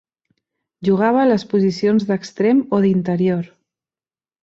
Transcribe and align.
Jugava 0.89 1.19
a 1.23 1.27
les 1.33 1.45
posicions 1.53 2.09
d'extrem 2.09 2.65
o 2.79 2.83
d'interior. 2.89 3.49